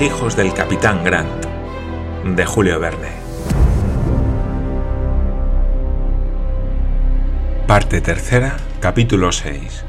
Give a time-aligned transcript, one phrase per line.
[0.00, 1.44] Hijos del capitán Grant,
[2.24, 3.08] de Julio Verne.
[7.66, 9.84] Parte tercera, capítulo 6.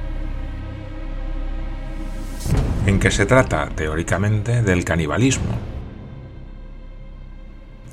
[2.88, 5.52] En que se trata, teóricamente, del canibalismo.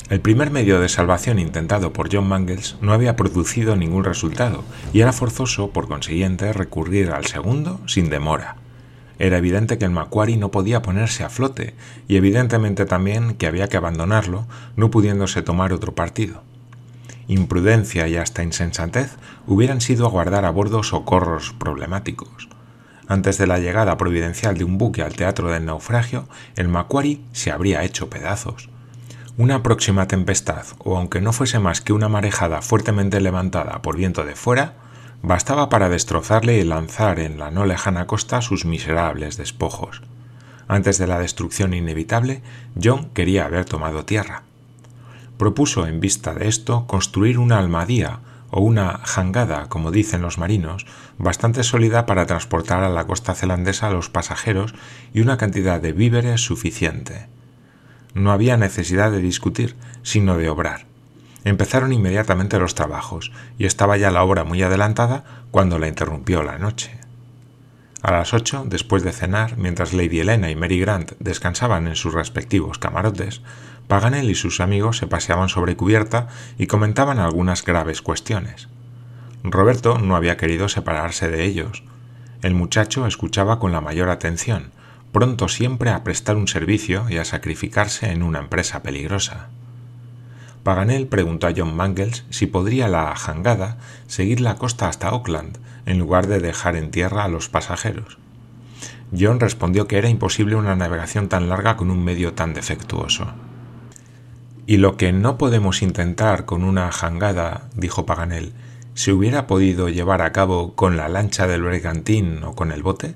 [0.08, 5.02] El primer medio de salvación intentado por John Mangles no había producido ningún resultado y
[5.02, 8.56] era forzoso, por consiguiente, recurrir al segundo sin demora.
[9.18, 11.74] Era evidente que el Macquarie no podía ponerse a flote
[12.06, 16.42] y evidentemente también que había que abandonarlo, no pudiéndose tomar otro partido.
[17.28, 19.16] Imprudencia y hasta insensatez
[19.46, 22.48] hubieran sido aguardar a bordo socorros problemáticos.
[23.08, 27.50] Antes de la llegada providencial de un buque al teatro del naufragio, el Macquarie se
[27.50, 28.68] habría hecho pedazos.
[29.38, 34.24] Una próxima tempestad, o aunque no fuese más que una marejada fuertemente levantada por viento
[34.24, 34.74] de fuera,
[35.26, 40.02] bastaba para destrozarle y lanzar en la no lejana costa sus miserables despojos.
[40.68, 42.42] Antes de la destrucción inevitable,
[42.80, 44.44] John quería haber tomado tierra.
[45.36, 48.20] Propuso, en vista de esto, construir una almadía
[48.52, 50.86] o una jangada, como dicen los marinos,
[51.18, 54.76] bastante sólida para transportar a la costa zelandesa a los pasajeros
[55.12, 57.26] y una cantidad de víveres suficiente.
[58.14, 60.86] No había necesidad de discutir, sino de obrar.
[61.46, 65.22] Empezaron inmediatamente los trabajos, y estaba ya la obra muy adelantada
[65.52, 66.98] cuando la interrumpió la noche.
[68.02, 72.14] A las ocho, después de cenar, mientras Lady Helena y Mary Grant descansaban en sus
[72.14, 73.42] respectivos camarotes,
[73.86, 76.26] Paganel y sus amigos se paseaban sobre cubierta
[76.58, 78.66] y comentaban algunas graves cuestiones.
[79.44, 81.84] Roberto no había querido separarse de ellos.
[82.42, 84.72] El muchacho escuchaba con la mayor atención,
[85.12, 89.50] pronto siempre a prestar un servicio y a sacrificarse en una empresa peligrosa.
[90.66, 93.78] Paganel preguntó a John Mangles si podría la jangada
[94.08, 98.18] seguir la costa hasta Auckland, en lugar de dejar en tierra a los pasajeros.
[99.16, 103.28] John respondió que era imposible una navegación tan larga con un medio tan defectuoso.
[104.66, 108.52] Y lo que no podemos intentar con una jangada, dijo Paganel,
[108.94, 113.14] ¿se hubiera podido llevar a cabo con la lancha del bergantín o con el bote?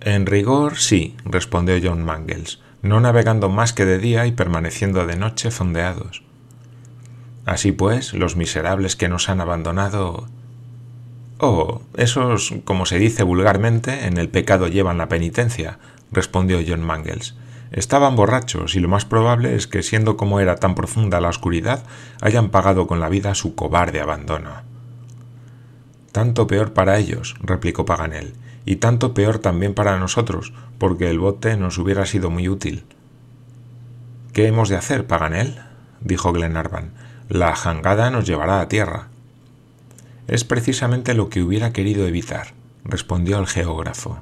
[0.00, 5.16] En rigor, sí, respondió John Mangles, no navegando más que de día y permaneciendo de
[5.16, 6.22] noche fondeados.
[7.46, 10.28] Así pues, los miserables que nos han abandonado...
[11.38, 15.78] Oh, esos, como se dice vulgarmente, en el pecado llevan la penitencia,
[16.12, 17.34] respondió John Mangles.
[17.72, 21.82] Estaban borrachos y lo más probable es que, siendo como era tan profunda la oscuridad,
[22.20, 24.50] hayan pagado con la vida su cobarde abandono.
[26.12, 31.56] Tanto peor para ellos, replicó Paganel, y tanto peor también para nosotros, porque el bote
[31.56, 32.84] nos hubiera sido muy útil.
[34.32, 35.60] ¿Qué hemos de hacer, Paganel?
[36.00, 36.92] dijo Glenarvan.
[37.28, 39.08] La jangada nos llevará a tierra.
[40.26, 42.48] Es precisamente lo que hubiera querido evitar,
[42.84, 44.18] respondió el geógrafo.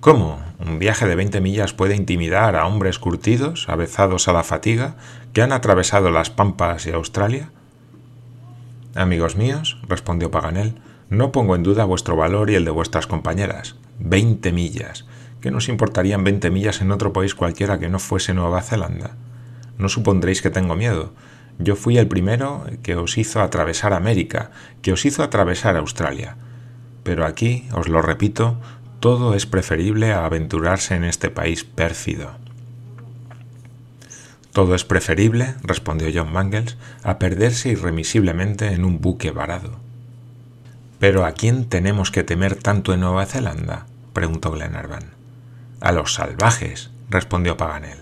[0.00, 0.38] ¿Cómo?
[0.64, 4.94] ¿Un viaje de veinte millas puede intimidar a hombres curtidos, avezados a la fatiga,
[5.32, 7.50] que han atravesado las Pampas y Australia?
[8.94, 10.76] Amigos míos, respondió Paganel,
[11.08, 13.76] no pongo en duda vuestro valor y el de vuestras compañeras.
[13.98, 15.06] Veinte millas.
[15.40, 19.16] ¿Qué nos importarían veinte millas en otro país cualquiera que no fuese Nueva Zelanda?
[19.78, 21.12] No supondréis que tengo miedo.
[21.58, 24.50] Yo fui el primero que os hizo atravesar América,
[24.82, 26.36] que os hizo atravesar Australia.
[27.04, 28.58] Pero aquí, os lo repito,
[28.98, 32.32] todo es preferible a aventurarse en este país pérfido.
[34.52, 39.85] Todo es preferible, respondió John Mangles, a perderse irremisiblemente en un buque varado.
[40.98, 43.86] ¿Pero a quién tenemos que temer tanto en Nueva Zelanda?
[44.14, 45.10] preguntó Glenarvan.
[45.80, 47.98] A los salvajes, respondió Paganel.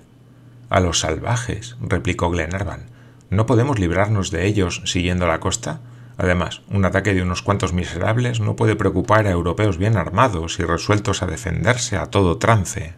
[0.70, 2.86] A los salvajes, replicó Glenarvan.
[3.30, 5.80] ¿No podemos librarnos de ellos siguiendo la costa?
[6.16, 10.62] Además, un ataque de unos cuantos miserables no puede preocupar a europeos bien armados y
[10.62, 12.94] resueltos a defenderse a todo trance.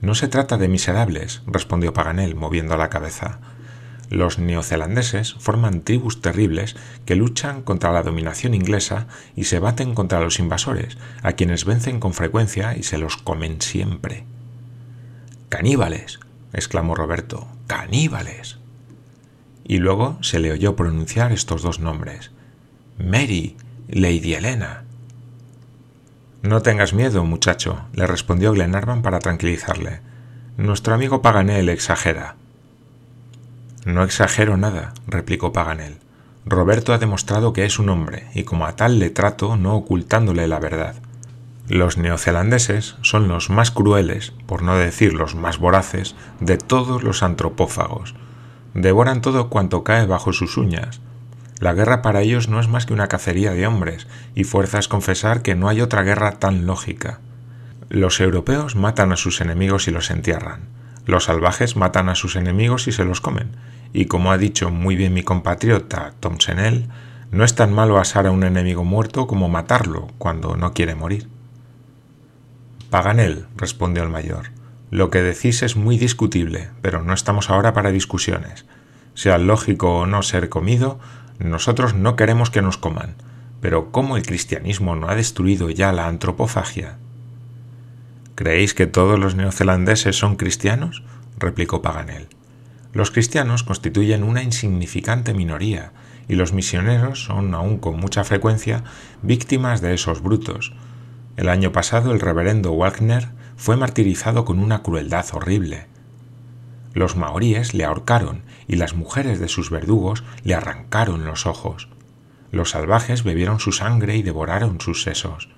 [0.00, 3.38] No se trata de miserables, respondió Paganel, moviendo la cabeza.
[4.12, 6.76] Los neozelandeses forman tribus terribles
[7.06, 11.98] que luchan contra la dominación inglesa y se baten contra los invasores, a quienes vencen
[11.98, 14.26] con frecuencia y se los comen siempre.
[15.48, 16.20] Caníbales,
[16.52, 18.58] exclamó Roberto, caníbales.
[19.64, 22.32] Y luego se le oyó pronunciar estos dos nombres.
[22.98, 23.56] Mary,
[23.88, 24.84] Lady Helena.
[26.42, 30.00] No tengas miedo, muchacho, le respondió Glenarvan para tranquilizarle.
[30.58, 32.36] Nuestro amigo Paganel exagera.
[33.84, 35.98] No exagero nada, replicó Paganel.
[36.44, 40.46] Roberto ha demostrado que es un hombre, y como a tal le trato no ocultándole
[40.46, 40.94] la verdad.
[41.68, 47.22] Los neozelandeses son los más crueles, por no decir los más voraces, de todos los
[47.22, 48.14] antropófagos.
[48.74, 51.00] Devoran todo cuanto cae bajo sus uñas.
[51.58, 54.88] La guerra para ellos no es más que una cacería de hombres, y fuerza es
[54.88, 57.20] confesar que no hay otra guerra tan lógica.
[57.88, 60.81] Los europeos matan a sus enemigos y los entierran.
[61.04, 63.56] Los salvajes matan a sus enemigos y se los comen.
[63.92, 66.38] Y como ha dicho muy bien mi compatriota Tom
[67.30, 71.28] no es tan malo asar a un enemigo muerto como matarlo cuando no quiere morir.
[72.90, 74.50] Paganel, respondió el mayor,
[74.90, 78.66] lo que decís es muy discutible, pero no estamos ahora para discusiones.
[79.14, 81.00] Sea lógico o no ser comido,
[81.38, 83.14] nosotros no queremos que nos coman.
[83.62, 86.98] Pero ¿cómo el cristianismo no ha destruido ya la antropofagia?
[88.42, 91.04] ¿Creéis que todos los neozelandeses son cristianos?
[91.38, 92.26] replicó Paganel.
[92.92, 95.92] Los cristianos constituyen una insignificante minoría,
[96.26, 98.82] y los misioneros son aún con mucha frecuencia
[99.22, 100.72] víctimas de esos brutos.
[101.36, 105.86] El año pasado el reverendo Wagner fue martirizado con una crueldad horrible.
[106.94, 111.88] Los maoríes le ahorcaron y las mujeres de sus verdugos le arrancaron los ojos.
[112.50, 115.48] Los salvajes bebieron su sangre y devoraron sus sesos.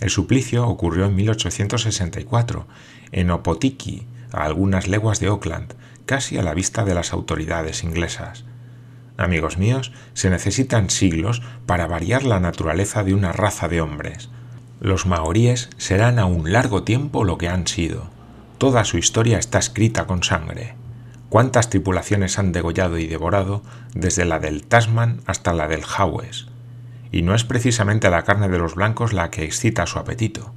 [0.00, 2.66] El suplicio ocurrió en 1864,
[3.12, 5.74] en Opotiki, a algunas leguas de Auckland,
[6.06, 8.44] casi a la vista de las autoridades inglesas.
[9.16, 14.30] Amigos míos, se necesitan siglos para variar la naturaleza de una raza de hombres.
[14.80, 18.08] Los maoríes serán a un largo tiempo lo que han sido.
[18.58, 20.76] Toda su historia está escrita con sangre.
[21.28, 23.62] ¿Cuántas tripulaciones han degollado y devorado
[23.92, 26.46] desde la del Tasman hasta la del Hawes?
[27.10, 30.52] Y no es precisamente la carne de los blancos la que excita su apetito.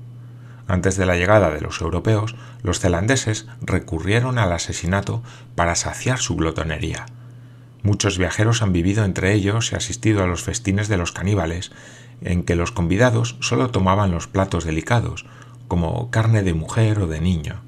[0.67, 5.21] Antes de la llegada de los europeos, los zelandeses recurrieron al asesinato
[5.55, 7.05] para saciar su glotonería.
[7.83, 11.71] Muchos viajeros han vivido entre ellos y asistido a los festines de los caníbales,
[12.21, 15.25] en que los convidados solo tomaban los platos delicados,
[15.67, 17.61] como carne de mujer o de niño.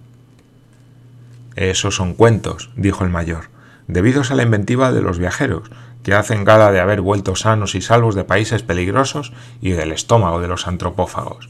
[1.55, 3.49] Esos son cuentos, dijo el mayor,
[3.87, 5.69] debidos a la inventiva de los viajeros,
[6.03, 10.41] que hacen gala de haber vuelto sanos y salvos de países peligrosos y del estómago
[10.41, 11.49] de los antropófagos.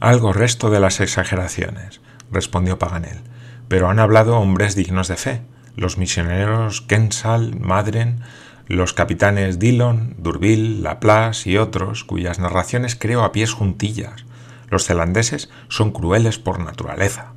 [0.00, 2.00] Algo resto de las exageraciones,
[2.30, 3.20] respondió Paganel,
[3.68, 5.42] pero han hablado hombres dignos de fe,
[5.76, 8.20] los misioneros Kensal, Madren,
[8.66, 14.24] los capitanes Dillon, Durville, Laplace y otros, cuyas narraciones creo a pies juntillas.
[14.70, 17.32] Los zelandeses son crueles por naturaleza.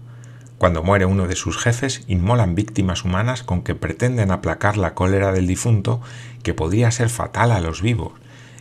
[0.63, 5.33] Cuando muere uno de sus jefes, inmolan víctimas humanas con que pretenden aplacar la cólera
[5.33, 6.00] del difunto,
[6.42, 8.13] que podría ser fatal a los vivos,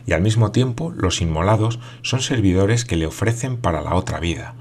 [0.05, 4.53] y al mismo tiempo los inmolados son servidores que le ofrecen para la otra vida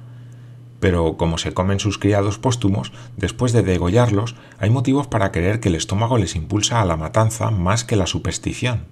[0.79, 5.69] pero como se comen sus criados póstumos, después de degollarlos, hay motivos para creer que
[5.69, 8.85] el estómago les impulsa a la matanza más que la superstición.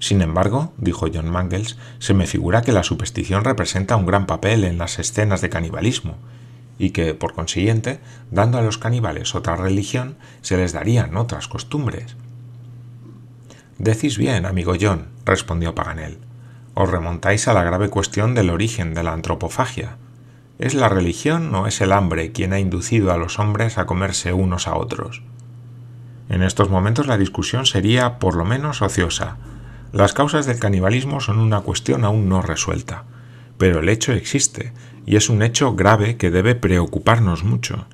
[0.00, 4.64] Sin embargo, dijo John Mangles, se me figura que la superstición representa un gran papel
[4.64, 6.16] en las escenas de canibalismo,
[6.78, 12.16] y que, por consiguiente, dando a los caníbales otra religión, se les darían otras costumbres.
[13.78, 16.18] Decís bien, amigo John, respondió Paganel
[16.80, 19.96] os remontáis a la grave cuestión del origen de la antropofagia.
[20.60, 24.32] ¿Es la religión o es el hambre quien ha inducido a los hombres a comerse
[24.32, 25.24] unos a otros?
[26.28, 29.38] En estos momentos la discusión sería por lo menos ociosa.
[29.90, 33.06] Las causas del canibalismo son una cuestión aún no resuelta,
[33.56, 34.72] pero el hecho existe,
[35.08, 37.86] y es un hecho grave que debe preocuparnos mucho.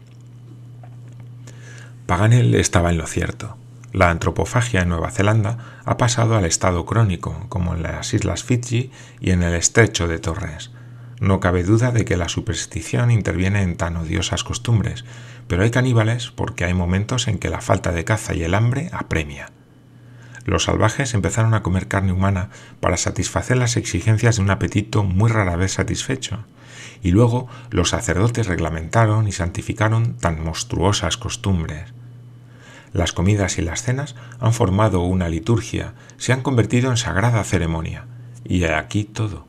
[2.07, 3.57] Paganel estaba en lo cierto.
[3.93, 8.91] La antropofagia en Nueva Zelanda ha pasado al estado crónico, como en las islas Fiji
[9.21, 10.73] y en el estrecho de Torres.
[11.21, 15.05] No cabe duda de que la superstición interviene en tan odiosas costumbres,
[15.47, 18.91] pero hay caníbales porque hay momentos en que la falta de caza y el hambre
[18.93, 19.53] apremia.
[20.47, 25.31] Los salvajes empezaron a comer carne humana para satisfacer las exigencias de un apetito muy
[25.31, 26.45] rara vez satisfecho,
[27.05, 31.93] y luego los sacerdotes reglamentaron y santificaron tan monstruosas costumbres.
[32.95, 38.07] Las comidas y las cenas han formado una liturgia, se han convertido en sagrada ceremonia,
[38.43, 39.47] y aquí todo.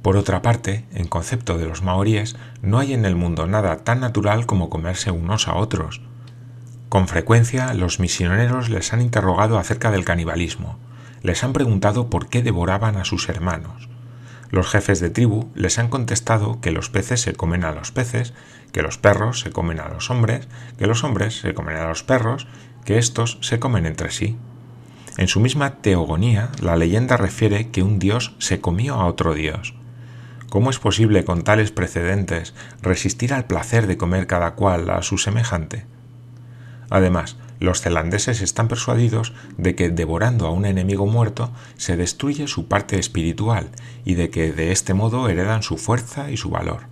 [0.00, 3.98] Por otra parte, en concepto de los maoríes, no hay en el mundo nada tan
[3.98, 6.02] natural como comerse unos a otros.
[6.88, 10.78] Con frecuencia los misioneros les han interrogado acerca del canibalismo,
[11.22, 13.88] les han preguntado por qué devoraban a sus hermanos.
[14.50, 18.32] Los jefes de tribu les han contestado que los peces se comen a los peces,
[18.72, 22.02] que los perros se comen a los hombres, que los hombres se comen a los
[22.02, 22.46] perros,
[22.84, 24.36] que éstos se comen entre sí.
[25.18, 29.74] En su misma teogonía, la leyenda refiere que un dios se comió a otro dios.
[30.48, 35.18] ¿Cómo es posible con tales precedentes resistir al placer de comer cada cual a su
[35.18, 35.84] semejante?
[36.88, 42.68] Además, los zelandeses están persuadidos de que devorando a un enemigo muerto se destruye su
[42.68, 43.68] parte espiritual
[44.04, 46.82] y de que de este modo heredan su fuerza y su valor,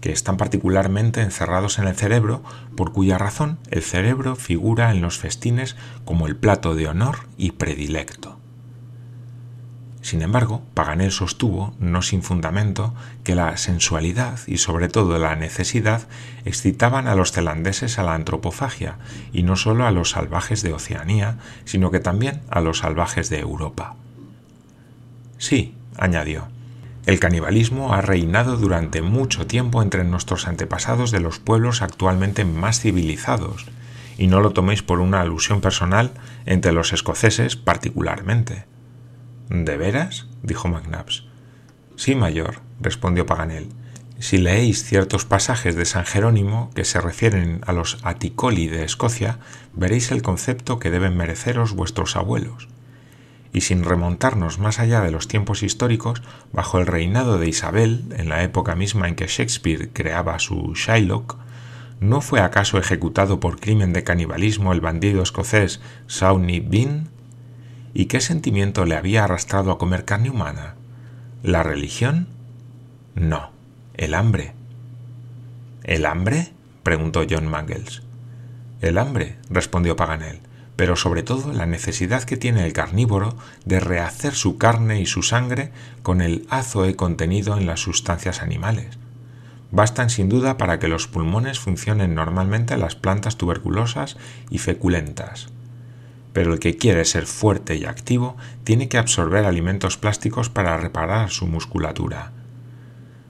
[0.00, 2.42] que están particularmente encerrados en el cerebro,
[2.76, 7.52] por cuya razón el cerebro figura en los festines como el plato de honor y
[7.52, 8.41] predilecto.
[10.02, 12.92] Sin embargo, Paganel sostuvo, no sin fundamento,
[13.22, 16.08] que la sensualidad y sobre todo la necesidad
[16.44, 18.96] excitaban a los zelandeses a la antropofagia,
[19.32, 23.38] y no solo a los salvajes de Oceanía, sino que también a los salvajes de
[23.38, 23.94] Europa.
[25.38, 26.48] Sí, añadió,
[27.06, 32.80] el canibalismo ha reinado durante mucho tiempo entre nuestros antepasados de los pueblos actualmente más
[32.80, 33.66] civilizados,
[34.18, 36.10] y no lo toméis por una alusión personal
[36.44, 38.71] entre los escoceses particularmente.
[39.48, 40.26] ¿De veras?
[40.42, 41.24] dijo McNabbs.
[41.96, 43.68] Sí, mayor, respondió Paganel.
[44.18, 49.40] Si leéis ciertos pasajes de San Jerónimo que se refieren a los Aticoli de Escocia,
[49.74, 52.68] veréis el concepto que deben mereceros vuestros abuelos.
[53.52, 56.22] Y sin remontarnos más allá de los tiempos históricos,
[56.52, 61.36] bajo el reinado de Isabel, en la época misma en que Shakespeare creaba su Shylock,
[61.98, 67.11] ¿no fue acaso ejecutado por crimen de canibalismo el bandido escocés Sawney Bean?
[67.94, 70.76] ¿Y qué sentimiento le había arrastrado a comer carne humana?
[71.42, 72.28] ¿La religión?
[73.14, 73.50] No,
[73.94, 74.54] el hambre.
[75.84, 76.52] ¿El hambre?
[76.82, 78.02] preguntó John Mangles.
[78.80, 80.40] El hambre, respondió Paganel,
[80.74, 85.22] pero sobre todo la necesidad que tiene el carnívoro de rehacer su carne y su
[85.22, 85.70] sangre
[86.02, 88.98] con el azoe contenido en las sustancias animales.
[89.70, 94.16] Bastan sin duda para que los pulmones funcionen normalmente las plantas tuberculosas
[94.48, 95.48] y feculentas
[96.32, 101.30] pero el que quiere ser fuerte y activo tiene que absorber alimentos plásticos para reparar
[101.30, 102.32] su musculatura.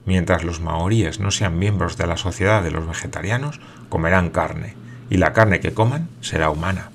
[0.05, 4.75] Mientras los maoríes no sean miembros de la sociedad de los vegetarianos, comerán carne,
[5.09, 6.91] y la carne que coman será humana.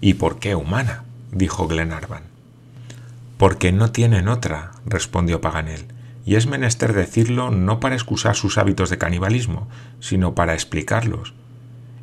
[0.00, 1.04] ¿Y por qué humana?
[1.32, 2.22] dijo Glenarvan.
[3.36, 5.86] Porque no tienen otra, respondió Paganel,
[6.24, 9.68] y es menester decirlo no para excusar sus hábitos de canibalismo,
[10.00, 11.34] sino para explicarlos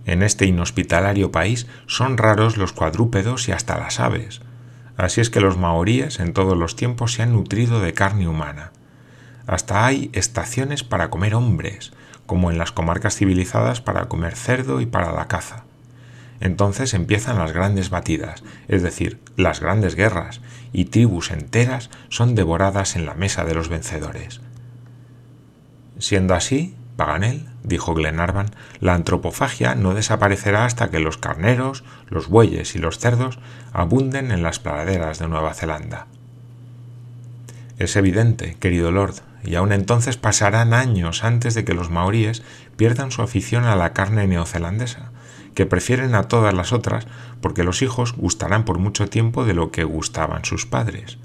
[0.05, 4.41] en este inhospitalario país son raros los cuadrúpedos y hasta las aves.
[4.97, 8.71] Así es que los maoríes en todos los tiempos se han nutrido de carne humana.
[9.47, 11.91] Hasta hay estaciones para comer hombres,
[12.25, 15.65] como en las comarcas civilizadas para comer cerdo y para la caza.
[16.39, 20.41] Entonces empiezan las grandes batidas, es decir, las grandes guerras,
[20.74, 24.41] y tribus enteras son devoradas en la mesa de los vencedores.
[25.97, 32.75] Siendo así, Paganel, dijo Glenarvan, la antropofagia no desaparecerá hasta que los carneros, los bueyes
[32.75, 33.40] y los cerdos
[33.74, 36.08] abunden en las praderas de Nueva Zelanda.
[37.78, 42.42] Es evidente, querido Lord, y aun entonces pasarán años antes de que los maoríes
[42.78, 45.12] pierdan su afición a la carne neozelandesa,
[45.54, 47.08] que prefieren a todas las otras
[47.42, 51.18] porque los hijos gustarán por mucho tiempo de lo que gustaban sus padres.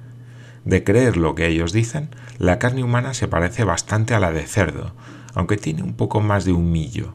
[0.64, 4.46] De creer lo que ellos dicen, la carne humana se parece bastante a la de
[4.46, 4.92] cerdo,
[5.34, 7.14] aunque tiene un poco más de humillo.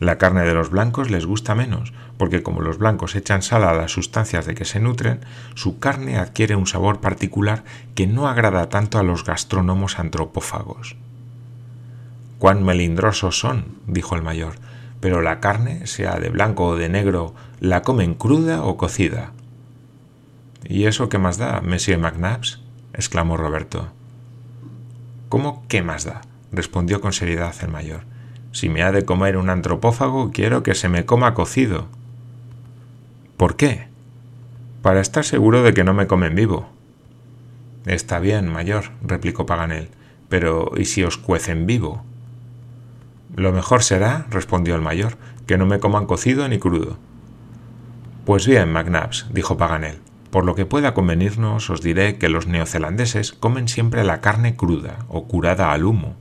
[0.00, 3.74] La carne de los blancos les gusta menos, porque como los blancos echan sal a
[3.74, 5.20] las sustancias de que se nutren,
[5.54, 7.64] su carne adquiere un sabor particular
[7.94, 10.96] que no agrada tanto a los gastrónomos antropófagos.
[12.38, 14.54] Cuán melindrosos son, dijo el mayor,
[15.00, 19.32] pero la carne, sea de blanco o de negro, la comen cruda o cocida.
[20.64, 22.60] ¿Y eso qué más da, Monsieur McNabbs?
[22.92, 23.88] exclamó Roberto.
[25.28, 26.22] ¿Cómo qué más da?
[26.52, 28.02] Respondió con seriedad el mayor.
[28.52, 31.88] Si me ha de comer un antropófago, quiero que se me coma cocido.
[33.36, 33.88] ¿Por qué?
[34.82, 36.68] Para estar seguro de que no me comen vivo.
[37.84, 39.88] Está bien, mayor, replicó Paganel,
[40.28, 42.02] pero ¿y si os cuecen vivo?
[43.36, 46.98] Lo mejor será, respondió el mayor, que no me coman cocido ni crudo.
[48.24, 50.00] Pues bien, McNabbs, dijo Paganel,
[50.30, 55.06] por lo que pueda convenirnos os diré que los neozelandeses comen siempre la carne cruda
[55.08, 56.16] o curada al humo,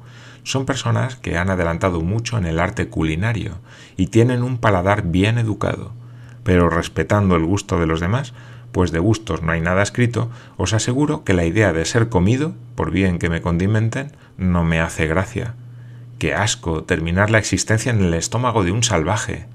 [0.48, 3.60] son personas que han adelantado mucho en el arte culinario
[3.98, 5.92] y tienen un paladar bien educado,
[6.44, 8.34] pero respetando el gusto de los demás,
[8.72, 12.54] pues de gustos no hay nada escrito, os aseguro que la idea de ser comido,
[12.76, 15.56] por bien que me condimenten, no me hace gracia.
[16.18, 19.48] Qué asco terminar la existencia en el estómago de un salvaje.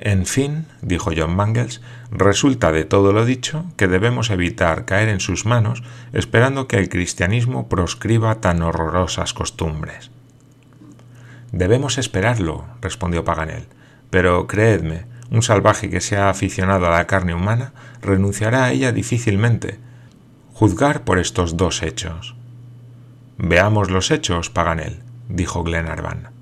[0.00, 5.18] En fin, dijo John Mangles, resulta de todo lo dicho que debemos evitar caer en
[5.18, 10.10] sus manos esperando que el cristianismo proscriba tan horrorosas costumbres.
[11.50, 13.66] Debemos esperarlo, respondió Paganel,
[14.10, 19.78] pero creedme, un salvaje que sea aficionado a la carne humana renunciará a ella difícilmente.
[20.52, 22.36] Juzgar por estos dos hechos.
[23.36, 26.37] Veamos los hechos, Paganel, dijo Glenarvan.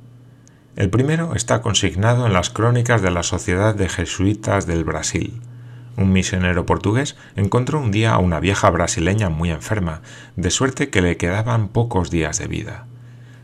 [0.76, 5.40] El primero está consignado en las crónicas de la Sociedad de Jesuitas del Brasil.
[5.96, 10.02] Un misionero portugués encontró un día a una vieja brasileña muy enferma,
[10.36, 12.84] de suerte que le quedaban pocos días de vida.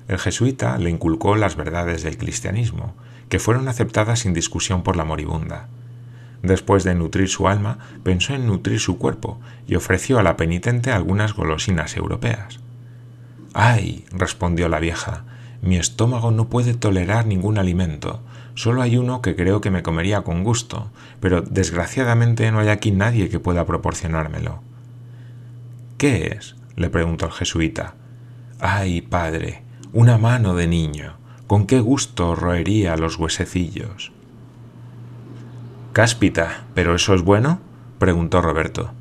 [0.08, 2.94] El jesuita le inculcó las verdades del cristianismo,
[3.30, 5.68] que fueron aceptadas sin discusión por la moribunda.
[6.42, 10.92] Después de nutrir su alma, pensó en nutrir su cuerpo y ofreció a la penitente
[10.92, 12.60] algunas golosinas europeas.
[13.54, 14.04] ¡Ay!
[14.12, 15.24] respondió la vieja,
[15.62, 18.20] mi estómago no puede tolerar ningún alimento.
[18.54, 20.90] Solo hay uno que creo que me comería con gusto,
[21.20, 24.60] pero desgraciadamente no hay aquí nadie que pueda proporcionármelo.
[25.98, 26.56] ¿Qué es?
[26.74, 27.94] le preguntó el jesuita.
[28.58, 31.14] Ay, padre, una mano de niño.
[31.46, 34.10] Con qué gusto roería los huesecillos.
[35.92, 37.60] Cáspita, ¿pero eso es bueno?
[38.00, 38.92] preguntó Roberto.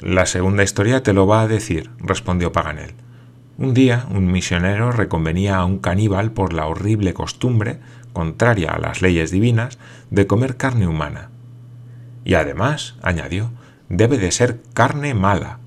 [0.00, 2.94] La segunda historia te lo va a decir, respondió Paganel.
[3.56, 7.78] Un día un misionero reconvenía a un caníbal por la horrible costumbre,
[8.12, 9.78] contraria a las leyes divinas,
[10.10, 11.30] de comer carne humana.
[12.24, 13.50] Y además, añadió,
[13.88, 15.58] debe de ser carne mala.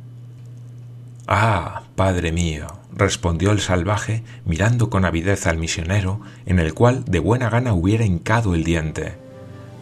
[1.27, 7.19] Ah, padre mío, respondió el salvaje, mirando con avidez al misionero, en el cual de
[7.19, 9.13] buena gana hubiera hincado el diente.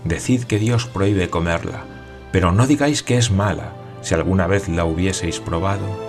[0.03, 1.85] Decid que Dios prohíbe comerla,
[2.31, 3.73] pero no digáis que es mala.
[4.01, 6.04] Si alguna vez la hubieseis probado,